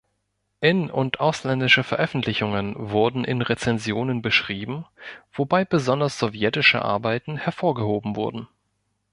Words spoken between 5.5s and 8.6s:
besonders sowjetische Arbeiten hervorgehoben wurden.